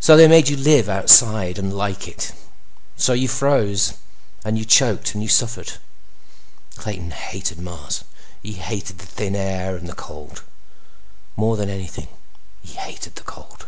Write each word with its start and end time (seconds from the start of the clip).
So 0.00 0.18
they 0.18 0.28
made 0.28 0.50
you 0.50 0.56
live 0.58 0.86
outside 0.90 1.58
and 1.58 1.72
like 1.74 2.06
it. 2.06 2.32
So 2.98 3.14
you 3.14 3.26
froze 3.26 3.94
and 4.44 4.58
you 4.58 4.66
choked 4.66 5.14
and 5.14 5.22
you 5.22 5.30
suffered. 5.30 5.78
Clayton 6.76 7.12
hated 7.12 7.58
Mars. 7.58 8.04
He 8.42 8.52
hated 8.52 8.98
the 8.98 9.06
thin 9.06 9.34
air 9.34 9.76
and 9.76 9.88
the 9.88 9.94
cold. 9.94 10.42
More 11.36 11.56
than 11.56 11.70
anything, 11.70 12.08
he 12.60 12.74
hated 12.74 13.14
the 13.14 13.22
cold. 13.22 13.64